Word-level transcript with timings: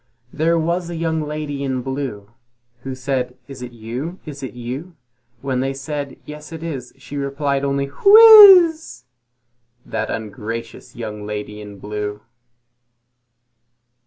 There 0.33 0.57
was 0.57 0.89
a 0.89 0.95
young 0.95 1.21
lady 1.21 1.63
in 1.63 1.83
blue, 1.83 2.31
Who 2.79 2.95
said, 2.95 3.37
"Is 3.47 3.61
it 3.61 3.71
you? 3.71 4.19
Is 4.25 4.41
it 4.41 4.55
you?" 4.55 4.95
When 5.41 5.59
they 5.59 5.75
said, 5.75 6.17
"Yes, 6.25 6.51
it 6.51 6.63
is," 6.63 6.91
she 6.97 7.17
replied 7.17 7.63
only, 7.63 7.85
"Whizz!" 7.85 9.03
That 9.85 10.09
ungracious 10.09 10.95
young 10.95 11.27
lady 11.27 11.61
in 11.61 11.77
blue. 11.77 12.21